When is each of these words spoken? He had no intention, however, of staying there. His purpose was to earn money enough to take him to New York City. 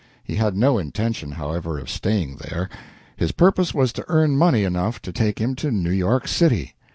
He 0.23 0.37
had 0.37 0.57
no 0.57 0.79
intention, 0.79 1.33
however, 1.33 1.77
of 1.77 1.87
staying 1.87 2.37
there. 2.37 2.69
His 3.17 3.31
purpose 3.31 3.71
was 3.71 3.93
to 3.93 4.05
earn 4.07 4.35
money 4.35 4.63
enough 4.63 4.99
to 5.03 5.11
take 5.11 5.37
him 5.39 5.53
to 5.57 5.69
New 5.69 5.91
York 5.91 6.27
City. 6.27 6.73